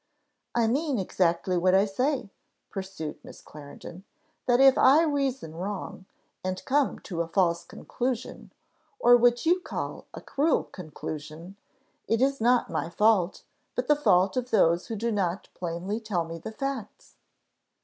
[0.55, 2.31] "I mean exactly what I say,"
[2.71, 4.03] pursued Miss Clarendon;
[4.47, 6.05] "that if I reason wrong,
[6.43, 8.51] and come to a false conclusion,
[8.97, 11.55] or what you call a cruel conclusion,
[12.07, 13.43] it is not my fault,
[13.75, 17.17] but the fault of those who do not plainly tell me the facts."